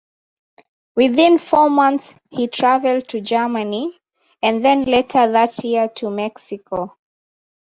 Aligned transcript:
Within 0.95 1.37
four 1.37 1.69
months 1.69 2.15
he 2.31 2.47
travelled 2.47 3.07
to 3.09 3.21
Germany 3.21 3.99
and 4.41 4.65
then 4.65 4.85
later 4.85 5.31
that 5.31 5.63
year 5.63 5.89
to 5.89 6.09
Mexico. 6.09 6.97